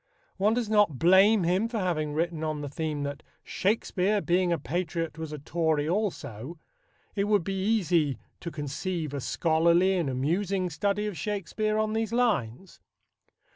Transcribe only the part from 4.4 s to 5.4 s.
a patriot, was a